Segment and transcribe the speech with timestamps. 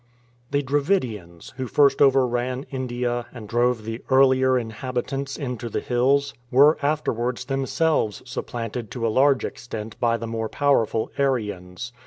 [0.49, 6.79] The Dravidians, who first overran India and drove the earlier inhabitants into the hills, were
[6.83, 11.93] afterwards them selves supplanted to a large extent by the more powerful Aryans.